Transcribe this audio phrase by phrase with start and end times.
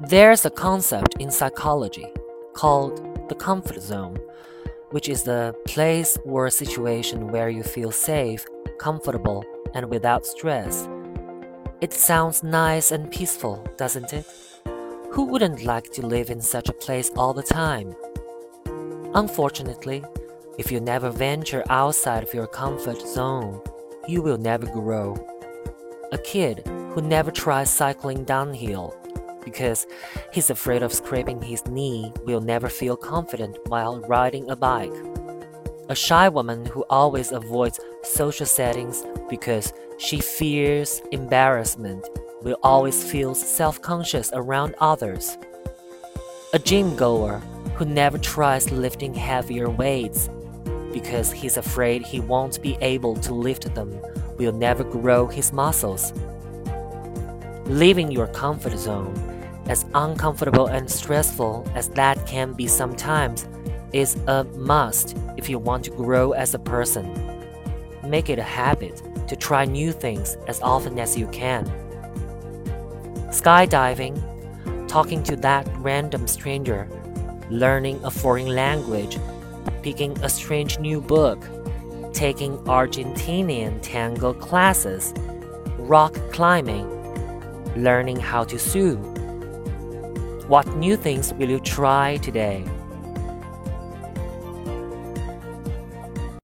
[0.00, 2.04] There's a concept in psychology
[2.52, 4.18] called the comfort zone,
[4.90, 8.44] which is the place or situation where you feel safe,
[8.78, 10.86] comfortable, and without stress.
[11.80, 14.26] It sounds nice and peaceful, doesn't it?
[15.12, 17.96] Who wouldn't like to live in such a place all the time?
[19.14, 20.04] Unfortunately,
[20.58, 23.62] if you never venture outside of your comfort zone,
[24.06, 25.14] you will never grow.
[26.12, 28.94] A kid who never tries cycling downhill
[29.46, 29.86] because
[30.32, 34.92] he's afraid of scraping his knee will never feel confident while riding a bike.
[35.88, 42.04] A shy woman who always avoids social settings because she fears embarrassment
[42.42, 45.38] will always feel self conscious around others.
[46.52, 47.38] A gym goer
[47.76, 50.28] who never tries lifting heavier weights
[50.92, 53.96] because he's afraid he won't be able to lift them
[54.38, 56.12] will never grow his muscles.
[57.66, 59.14] Leaving your comfort zone
[59.68, 63.46] as uncomfortable and stressful as that can be sometimes,
[63.92, 67.06] is a must if you want to grow as a person.
[68.04, 71.64] Make it a habit to try new things as often as you can.
[73.30, 74.16] Skydiving,
[74.88, 76.88] talking to that random stranger,
[77.50, 79.18] learning a foreign language,
[79.82, 81.42] picking a strange new book,
[82.12, 85.12] taking Argentinian tango classes,
[85.78, 86.86] rock climbing,
[87.76, 88.96] learning how to sew
[90.48, 92.64] what new things will you try today?